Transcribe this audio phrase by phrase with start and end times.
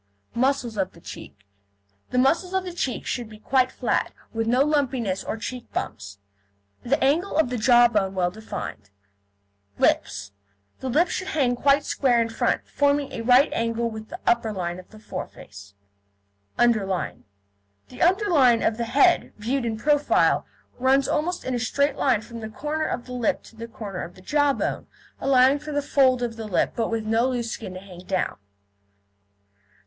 [0.33, 1.45] MUSCLES OF THE CHEEK
[2.09, 6.17] The muscles of the cheeks should be quite flat, with no lumpiness or cheek bumps,
[6.81, 8.89] the angle of the jaw bone well defined.
[9.77, 10.31] LIPS
[10.79, 14.51] The lips should hang quite square in front, forming a right angle with the upper
[14.51, 15.75] line of foreface.
[16.57, 17.25] UNDERLINE
[17.89, 20.47] The underline of the head, viewed in profile,
[20.79, 24.01] runs almost in a straight line from the corner of the lip to the corner
[24.01, 24.87] of the jawbone,
[25.19, 28.37] allowing for the fold of the lip, but with no loose skin to hang down.